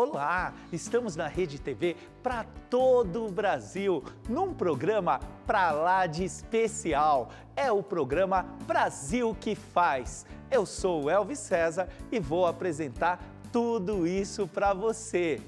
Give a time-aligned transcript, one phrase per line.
[0.00, 7.30] Olá, estamos na Rede TV para todo o Brasil, num programa para lá de especial.
[7.56, 10.24] É o programa Brasil que faz.
[10.52, 13.20] Eu sou o Elvis César e vou apresentar
[13.52, 15.40] tudo isso para você.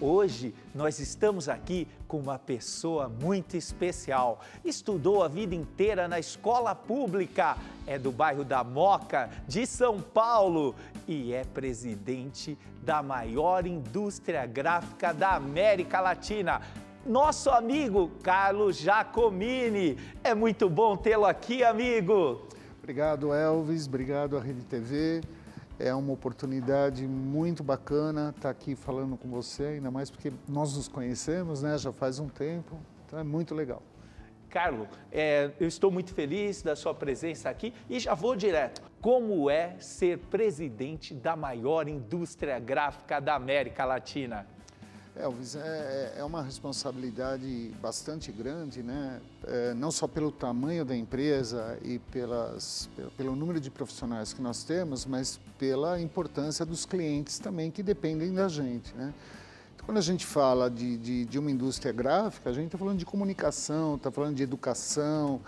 [0.00, 4.40] Hoje nós estamos aqui com uma pessoa muito especial.
[4.64, 7.56] Estudou a vida inteira na escola pública,
[7.86, 10.74] é do bairro da Moca, de São Paulo
[11.06, 16.60] e é presidente da maior indústria gráfica da América Latina.
[17.06, 19.96] Nosso amigo Carlos Giacomini.
[20.24, 22.48] É muito bom tê-lo aqui, amigo.
[22.82, 23.86] Obrigado, Elvis.
[23.86, 25.22] Obrigado à Rede TV.
[25.78, 30.86] É uma oportunidade muito bacana estar aqui falando com você, ainda mais porque nós nos
[30.86, 31.76] conhecemos, né?
[31.76, 33.82] Já faz um tempo, então é muito legal.
[34.48, 38.80] Carlos, é, eu estou muito feliz da sua presença aqui e já vou direto.
[39.00, 44.46] Como é ser presidente da maior indústria gráfica da América Latina?
[45.16, 49.20] Elvis, é, é, é uma responsabilidade bastante grande, né?
[49.46, 54.64] É, não só pelo tamanho da empresa e pelas, pelo número de profissionais que nós
[54.64, 59.14] temos, mas pela importância dos clientes também que dependem da gente, né?
[59.76, 62.98] Então, quando a gente fala de, de, de uma indústria gráfica, a gente está falando
[62.98, 65.40] de comunicação, está falando de educação,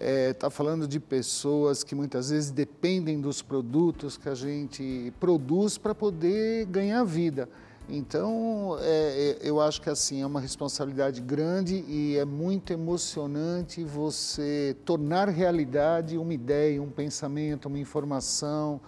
[0.00, 5.78] está é, falando de pessoas que muitas vezes dependem dos produtos que a gente produz
[5.78, 7.48] para poder ganhar vida.
[7.88, 13.84] Então, é, é, eu acho que assim é uma responsabilidade grande e é muito emocionante
[13.84, 18.80] você tornar realidade uma ideia, um pensamento, uma informação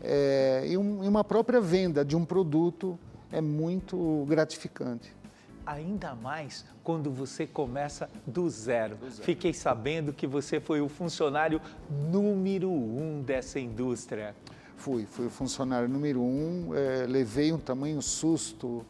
[0.00, 2.98] é, e, um, e uma própria venda de um produto
[3.30, 5.22] é muito gratificante
[5.66, 8.96] ainda mais quando você começa do zero.
[8.96, 9.24] do zero.
[9.24, 14.34] Fiquei sabendo que você foi o funcionário número um dessa indústria.
[14.82, 18.84] Fui, fui o funcionário número um, é, levei um tamanho susto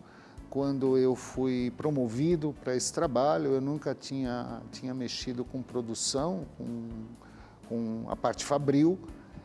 [0.48, 3.52] quando eu fui promovido para esse trabalho.
[3.52, 6.88] Eu nunca tinha, tinha mexido com produção, com,
[7.68, 8.98] com a parte fabril.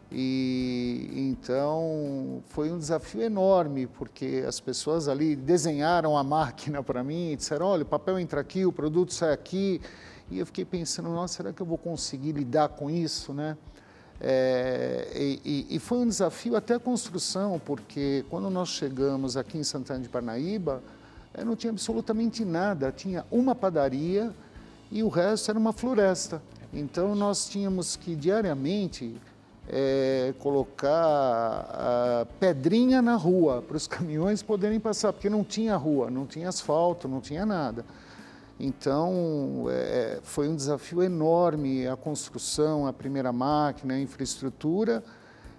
[0.10, 7.34] E então foi um desafio enorme, porque as pessoas ali desenharam a máquina para mim
[7.34, 9.82] e disseram: olha, o papel entra aqui, o produto sai aqui.
[10.32, 13.58] E eu fiquei pensando: nossa, será que eu vou conseguir lidar com isso, né?
[14.20, 19.64] É, e, e, foi um desafio até a construção, porque quando nós chegamos aqui em
[19.64, 20.82] Santana de Parnaíba,
[21.34, 24.34] é, não tinha absolutamente nada, tinha uma padaria
[24.92, 26.42] e o resto era uma floresta.
[26.74, 29.16] Então nós tínhamos que diariamente
[29.70, 36.26] é, colocar pedrinha na rua para os caminhões poderem passar, porque não tinha rua, não
[36.26, 37.86] tinha asfalto, não tinha nada.
[38.60, 45.04] Então, é, foi um desafio enorme a construção, a primeira máquina, a infraestrutura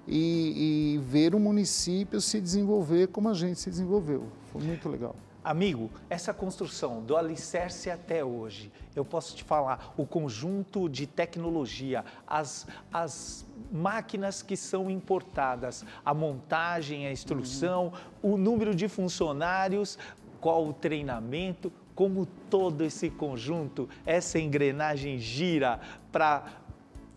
[0.06, 4.26] e, e, ver o município se desenvolver como a gente se desenvolveu.
[4.52, 5.14] Foi muito legal.
[5.44, 12.04] Amigo, essa construção do alicerce até hoje, eu posso te falar, o conjunto de tecnologia,
[12.26, 17.92] as, as máquinas que são importadas, a montagem, a instrução,
[18.22, 18.34] uhum.
[18.34, 19.96] o número de funcionários,
[20.40, 25.80] qual o treinamento, como todo esse conjunto, essa engrenagem gira
[26.12, 26.60] para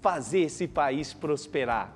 [0.02, 1.94] fazer esse país prosperar?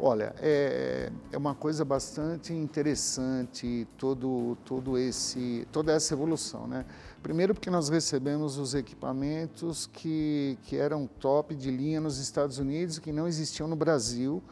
[0.00, 6.86] Olha, é, é uma coisa bastante interessante todo, todo esse, toda essa evolução, né?
[7.22, 12.98] Primeiro porque nós recebemos os equipamentos que, que eram top de linha nos Estados Unidos,
[12.98, 14.42] que não existiam no Brasil,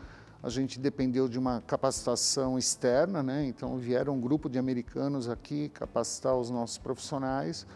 [0.44, 3.46] a gente dependeu de uma capacitação externa, né?
[3.46, 7.66] então vieram um grupo de americanos aqui capacitar os nossos profissionais.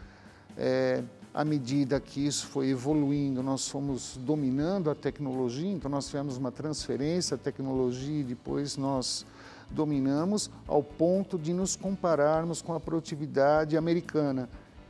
[0.55, 1.03] É,
[1.33, 6.53] à medida que isso foi evoluindo, nós fomos dominando a tecnologia, então nós tivemos uma
[6.53, 9.25] transferência da tecnologia e depois nós
[9.71, 14.47] dominamos ao ponto de nos compararmos com a produtividade americana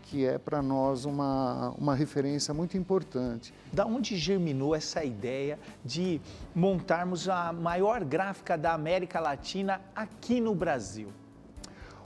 [0.09, 3.53] que é para nós uma, uma referência muito importante.
[3.71, 6.19] Da onde germinou essa ideia de
[6.55, 11.09] montarmos a maior gráfica da América Latina aqui no Brasil?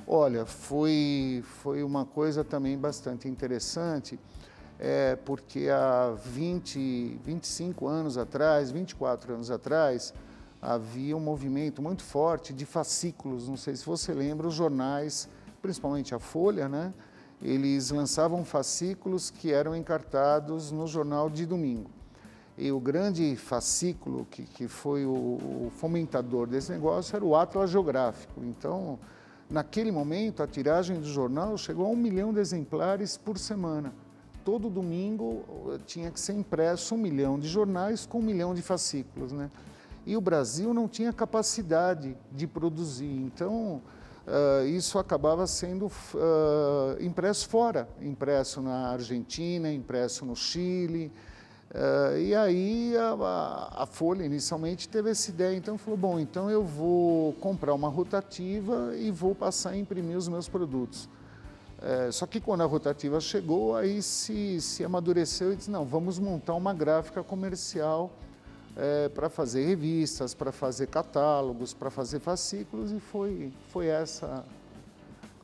[0.05, 4.19] Olha, foi, foi uma coisa também bastante interessante,
[4.81, 10.13] é, porque há 20, 25 anos atrás, 24 anos atrás,
[10.61, 15.29] havia um movimento muito forte de fascículos, não sei se você lembra, os jornais,
[15.63, 16.93] principalmente a Folha, né?
[17.43, 21.91] Eles lançavam fascículos que eram encartados no jornal de domingo.
[22.57, 28.41] E o grande fascículo que, que foi o, fomentador desse negócio era o Atlas Geográfico.
[28.45, 28.99] Então,
[29.51, 33.93] naquele momento, a tiragem do jornal chegou a um milhão de exemplares por semana.
[34.45, 38.61] Todo domingo eh, tinha que ser impresso um milhão de jornais com um milhão de
[38.61, 39.33] fascículos.
[39.33, 39.51] Né?
[40.05, 43.07] E o Brasil não tinha capacidade de produzir.
[43.07, 43.81] Então,
[44.27, 51.13] uh, isso acabava sendo uh, impresso fora, impresso na Argentina, impresso no Chile.
[51.71, 56.63] Uh, e aí a, a, Folha inicialmente teve essa ideia, então falou, bom, então eu
[56.63, 61.09] vou comprar uma rotativa e vou passar a imprimir os meus produtos.
[61.81, 66.17] É, só que quando a rotativa chegou, aí se, se amadureceu e disse, não, vamos
[66.17, 68.13] montar uma gráfica comercial
[68.77, 74.45] é, para fazer revistas, para fazer catálogos, para fazer fascículos e foi, foi essa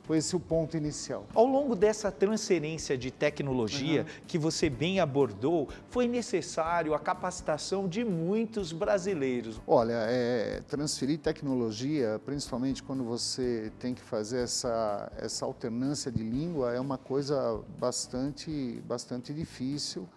[0.09, 1.23] foi esse o ponto inicial.
[1.35, 4.25] Ao longo dessa transferência de tecnologia uhum.
[4.25, 9.61] que você bem abordou, foi necessário a capacitação de muitos brasileiros.
[9.67, 16.73] Olha, é, transferir tecnologia, principalmente quando você tem que fazer essa, essa alternância de língua,
[16.73, 20.09] é uma coisa bastante, bastante difícil.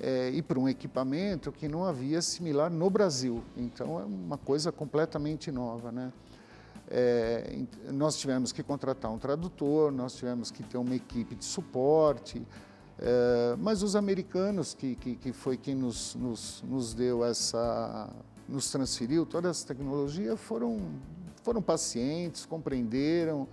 [0.00, 3.42] É, e para um equipamento que não havia similar no Brasil.
[3.56, 6.12] Então é uma coisa completamente nova, né?
[6.90, 12.40] É, nós tivemos que contratar um tradutor, nós tivemos que ter uma equipe de suporte,
[12.98, 18.10] é, mas os americanos, que, que, que foi quem nos, nos, nos, deu essa,
[18.48, 20.80] nos transferiu toda essa tecnologia, foram,
[21.42, 23.46] foram pacientes, compreenderam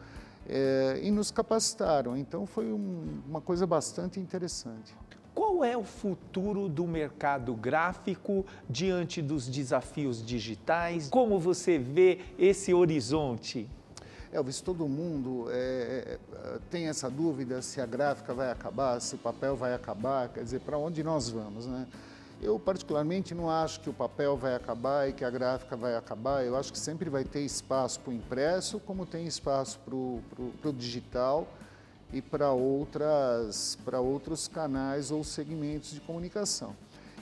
[0.48, 2.18] é, e nos capacitaram.
[2.18, 4.95] Então foi um, uma coisa bastante interessante.
[5.36, 11.10] Qual é o futuro do mercado gráfico diante dos desafios digitais?
[11.10, 13.70] Como você vê esse horizonte?
[14.32, 19.18] Elvis, todo mundo é, é, tem essa dúvida se a gráfica vai acabar, se o
[19.18, 21.86] papel vai acabar, quer dizer, para onde nós vamos, né?
[22.42, 26.46] Eu, particularmente, não acho que o papel vai acabar e que a gráfica vai acabar.
[26.46, 30.74] Eu acho que sempre vai ter espaço para o impresso, como tem espaço para o
[30.74, 31.48] digital
[32.13, 36.75] e para outras para outros canais ou segmentos de comunicação.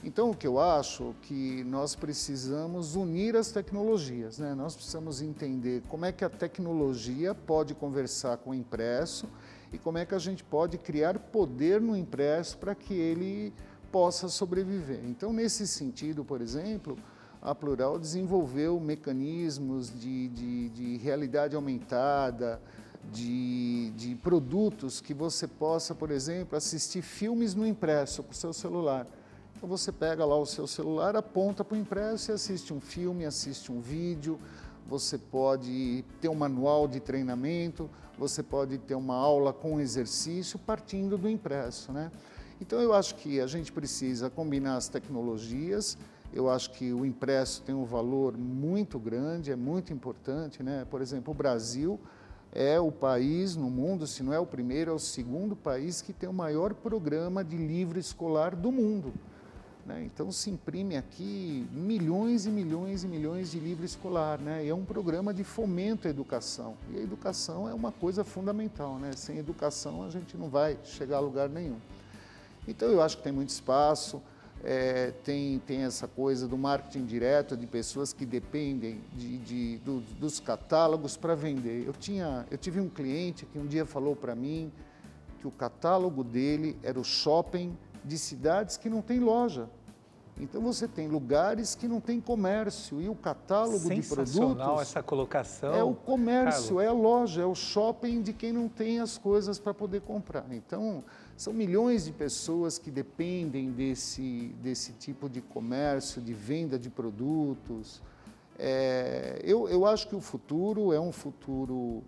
[0.05, 4.53] Então, o que eu acho que nós precisamos unir as tecnologias, né?
[4.53, 9.29] Nós precisamos entender como é que a tecnologia pode conversar com o impresso
[9.71, 13.53] e como é que a gente pode criar poder no impresso para que ele
[13.93, 14.99] possa sobreviver.
[15.05, 16.97] Então, nesse sentido, por exemplo,
[17.41, 22.61] a Plural desenvolveu mecanismos de, de, de realidade aumentada,
[23.11, 28.53] de, de produtos que você possa, por exemplo, assistir filmes no impresso com o seu
[28.53, 29.07] celular.
[29.55, 33.25] Então você pega lá o seu celular, aponta para o impresso e assiste um filme,
[33.25, 34.39] assiste um vídeo,
[34.87, 41.17] você pode ter um manual de treinamento, você pode ter uma aula com exercício partindo
[41.17, 42.11] do impresso, né?
[42.59, 45.97] Então eu acho que a gente precisa combinar as tecnologias,
[46.33, 50.85] eu acho que o impresso tem um valor muito grande, é muito importante, né?
[50.89, 51.99] Por exemplo, o Brasil
[52.53, 56.13] é o país no mundo, se não é o primeiro, é o segundo país que
[56.13, 59.11] tem o maior programa de livro escolar do mundo.
[59.85, 60.03] Né?
[60.05, 64.63] Então se imprime aqui milhões e milhões e milhões de livro escolar, né?
[64.63, 66.75] E é um programa de fomento à educação.
[66.91, 69.11] E a educação é uma coisa fundamental, né?
[69.13, 71.79] Sem educação a gente não vai chegar a lugar nenhum.
[72.65, 74.21] Então eu acho que tem muito espaço
[74.63, 79.99] é, tem, tem essa coisa do marketing direto, de pessoas que dependem de, de do,
[80.19, 81.85] dos catálogos para vender.
[81.85, 84.71] Eu, tinha, eu tive um cliente que um dia falou para mim
[85.39, 89.69] que o catálogo dele era o shopping de cidades que não tem loja.
[90.39, 94.81] Então você tem lugares que não tem comércio e o catálogo de produtos.
[94.81, 95.73] essa colocação.
[95.73, 96.83] É o comércio, Carlos.
[96.83, 100.45] é a loja, é o shopping de quem não tem as coisas para poder comprar.
[100.51, 101.03] Então
[101.37, 108.01] são milhões de pessoas que dependem desse, desse tipo de comércio, de venda de produtos.
[108.57, 112.03] É, eu, eu acho que o futuro é um futuro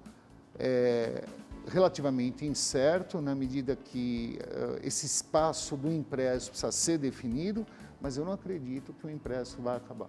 [0.58, 1.24] é,
[1.68, 7.66] relativamente incerto, na medida que uh, esse espaço do impresso precisa ser definido
[8.06, 10.08] mas eu não acredito que o impresso vai acabar.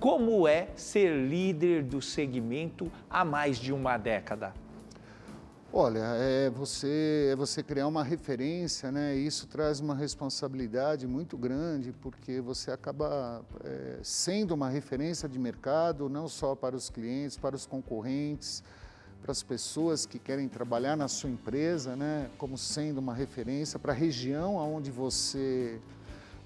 [0.00, 4.52] Como é ser líder do segmento há mais de uma década?
[5.72, 9.14] Olha, é você, é você criar uma referência, né?
[9.14, 16.08] Isso traz uma responsabilidade muito grande, porque você acaba é, sendo uma referência de mercado,
[16.08, 18.60] não só para os clientes, para os concorrentes,
[19.22, 22.28] para as pessoas que querem trabalhar na sua empresa, né?
[22.36, 25.80] Como sendo uma referência para a região onde você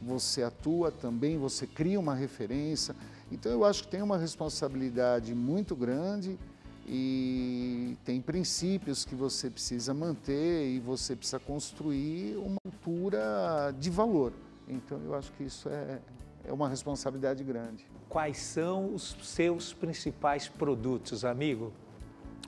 [0.00, 2.95] você atua também, você cria uma referência.
[3.31, 6.38] Então eu acho que tem uma responsabilidade muito grande
[6.87, 14.33] e tem princípios que você precisa manter e você precisa construir uma cultura de valor.
[14.69, 16.00] Então eu acho que isso é,
[16.45, 17.85] é uma responsabilidade grande.
[18.09, 21.73] Quais são os seus principais produtos, amigo?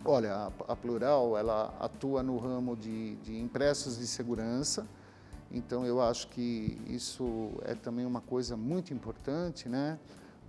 [0.04, 4.86] Olha, a, a Plural ela atua no ramo de, de impressos de segurança,
[5.50, 9.98] então eu acho que isso é também uma coisa muito importante, né?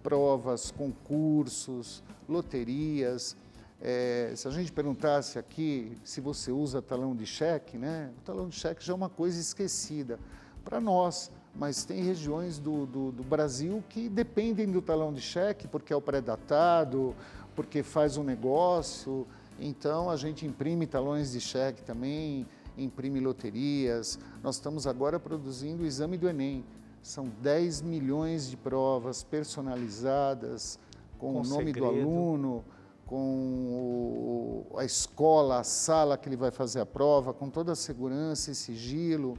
[0.04, 3.36] Provas, concursos, loterias.
[3.82, 8.12] É, se a gente perguntasse aqui se você usa talão de cheque, né?
[8.20, 10.20] O talão de cheque já é uma coisa esquecida
[10.66, 15.68] para nós, mas tem regiões do, do, do, Brasil que dependem do talão de cheque
[15.68, 17.16] porque é o pré-datado,
[17.56, 19.26] porque faz um negócio.
[19.58, 22.46] Então a gente imprime talões de cheque também,
[22.84, 24.20] imprime loterias.
[24.44, 26.64] Nós estamos agora produzindo o exame do Enem.
[27.02, 30.80] São 10 milhões de provas personalizadas
[31.18, 31.80] com, com o nome segredo.
[31.80, 32.66] do aluno
[33.10, 38.52] com a escola, a sala que ele vai fazer a prova, com toda a segurança
[38.52, 39.36] e sigilo.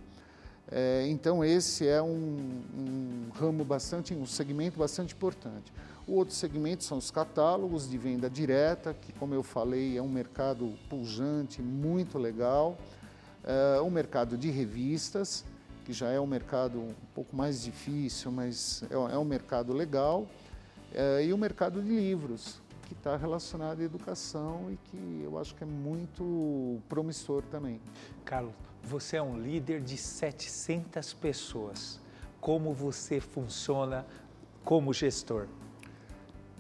[0.73, 5.73] É, então, esse é um, um, ramo bastante, um segmento bastante importante.
[6.05, 10.09] O outro segmento são os catálogos de venda direta, que, como eu falei, é um
[10.09, 12.77] mercado pujante, muito legal.
[13.45, 15.45] É, um mercado de revistas,
[15.85, 20.27] que já é um mercado um pouco mais difícil, mas é, é um mercado legal.
[20.93, 25.55] É, e o mercado de livros, que está relacionado à educação e que eu acho
[25.55, 27.81] que é muito promissor também.
[28.25, 32.01] Carlos, você é um líder de 700 pessoas.
[32.41, 34.05] Como você funciona
[34.65, 35.47] como gestor?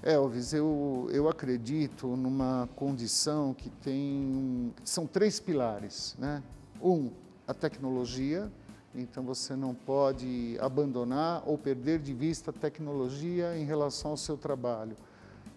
[0.02, 4.72] Elvis, eu, eu acredito numa condição que tem.
[4.84, 6.16] São três pilares.
[6.18, 6.42] Né?
[6.82, 7.10] Um,
[7.46, 8.50] a tecnologia.
[8.94, 14.36] Então você não pode abandonar ou perder de vista a tecnologia em relação ao seu
[14.36, 14.96] trabalho.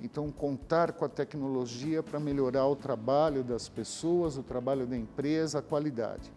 [0.02, 5.60] Então, contar com a tecnologia para melhorar o trabalho das pessoas, o trabalho da empresa,
[5.60, 6.30] a qualidade.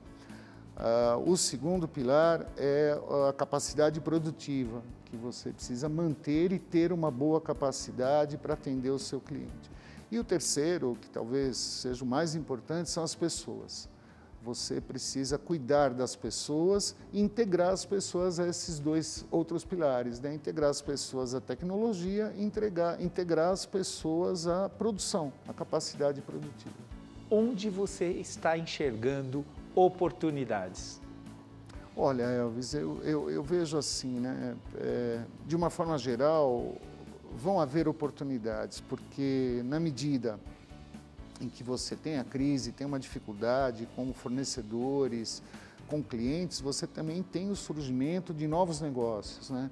[0.76, 2.96] Uh, o segundo pilar é
[3.28, 8.98] a capacidade produtiva, que você precisa manter e ter uma boa capacidade para atender o
[8.98, 9.70] seu cliente.
[10.12, 13.88] E o terceiro, que talvez seja o mais importante, são as pessoas
[14.46, 20.32] você precisa cuidar das pessoas e integrar as pessoas a esses dois outros pilares, né?
[20.32, 26.76] integrar as pessoas à tecnologia e integrar, integrar as pessoas à produção, à capacidade produtiva.
[27.28, 31.00] Onde você está enxergando oportunidades?
[31.96, 34.54] Olha, Elvis, eu, eu, eu vejo assim, né?
[34.76, 36.76] É, de uma forma geral,
[37.34, 40.38] vão haver oportunidades, porque na medida
[41.40, 45.42] em que você tem a crise, tem uma dificuldade com fornecedores,
[45.86, 49.70] com clientes, você também tem o surgimento de novos negócios, né?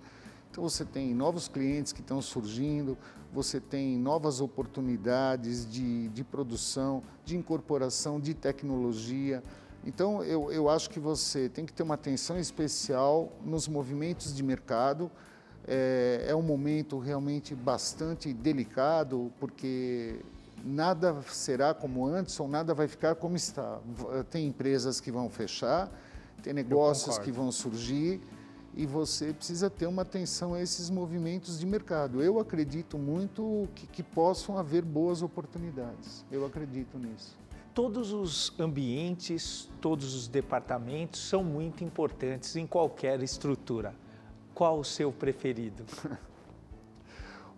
[0.50, 2.96] Então você tem novos clientes que estão surgindo,
[3.32, 9.42] você tem novas oportunidades de, de produção, de incorporação de tecnologia.
[9.84, 14.44] Então eu, eu acho que você tem que ter uma atenção especial nos movimentos de
[14.44, 15.10] mercado.
[15.66, 20.20] É, é um momento realmente bastante delicado, porque
[20.64, 23.80] nada será como antes ou nada vai ficar como está.
[24.30, 25.90] Tem empresas que vão fechar,
[26.42, 28.20] tem negócios que vão surgir
[28.76, 32.22] e você precisa ter uma atenção a esses movimentos de mercado.
[32.22, 36.24] Eu acredito muito que, que possam haver boas oportunidades.
[36.30, 37.36] Eu acredito nisso.
[37.72, 43.94] Todos os ambientes, todos os departamentos são muito importantes em qualquer estrutura.
[44.54, 45.84] Qual o seu preferido?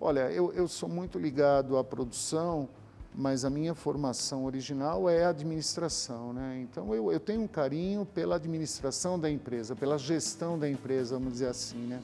[0.00, 2.68] Olha, eu, eu sou muito ligado à produção,
[3.16, 6.34] mas a minha formação original é administração.
[6.34, 6.60] Né?
[6.62, 11.32] Então eu, eu tenho um carinho pela administração da empresa, pela gestão da empresa, vamos
[11.32, 11.78] dizer assim.
[11.78, 12.02] Né?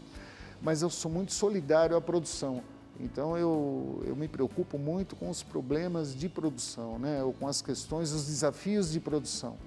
[0.62, 2.62] Mas eu sou muito solidário à produção.
[2.98, 7.22] Então eu, eu me preocupo muito com os problemas de produção, né?
[7.22, 9.58] ou com as questões, os desafios de produção.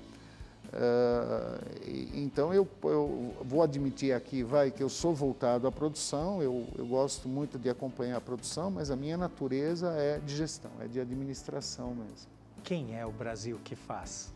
[0.73, 6.67] Uh, então eu, eu, vou admitir aqui, vai, que eu sou voltado à produção, eu,
[6.77, 10.87] eu, gosto muito de acompanhar a produção, mas a minha natureza é de gestão, é
[10.87, 12.29] de administração mesmo.
[12.63, 14.33] Quem é o Brasil que faz?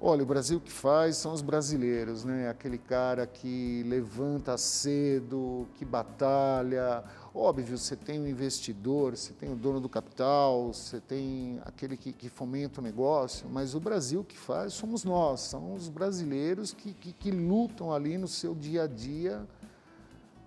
[0.00, 2.48] Olha, o Brasil que faz são os brasileiros, né?
[2.48, 7.02] Aquele cara que levanta cedo, que batalha.
[7.36, 12.12] Óbvio, você tem o investidor, você tem o dono do capital, você tem aquele que,
[12.12, 16.94] que fomenta o negócio, mas o Brasil que faz somos nós, são os brasileiros que,
[16.94, 19.44] que, que lutam ali no seu dia a dia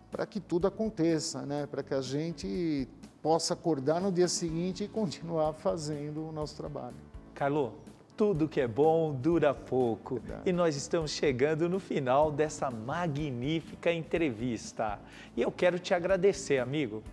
[0.10, 1.66] para que tudo aconteça, né?
[1.66, 2.88] Para que a gente
[3.22, 6.96] possa acordar no dia seguinte e continuar fazendo o nosso trabalho.
[7.34, 7.74] Carlos,
[8.18, 10.16] tudo que é bom dura pouco.
[10.16, 10.50] Verdade.
[10.50, 15.00] E nós estamos chegando no final dessa magnífica entrevista.
[15.36, 17.04] E eu quero te agradecer, amigo.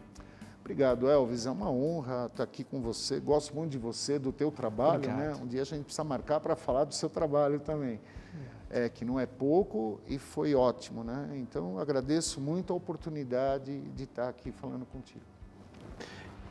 [0.62, 1.44] Obrigado, Elvis.
[1.44, 3.20] É uma honra estar aqui com você.
[3.20, 5.06] Gosto muito de você, do teu trabalho.
[5.06, 5.36] Né?
[5.40, 8.00] Um dia a gente precisa marcar para falar do seu trabalho também.
[8.70, 11.04] É, que não é pouco e foi ótimo.
[11.04, 11.32] Né?
[11.34, 15.33] Então, agradeço muito a oportunidade de estar aqui falando contigo.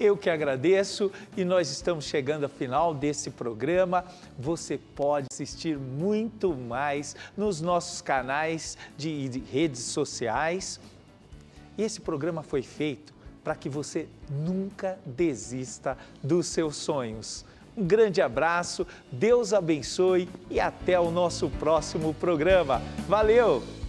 [0.04, 4.04] Eu que agradeço e nós estamos chegando ao final desse programa.
[4.38, 10.78] Você pode assistir muito mais nos nossos canais de, de redes sociais.
[11.78, 13.14] E esse programa foi feito
[13.46, 17.46] para que você nunca desista dos seus sonhos.
[17.78, 22.82] Um grande abraço, Deus abençoe e até o nosso próximo programa.
[23.08, 23.83] Valeu!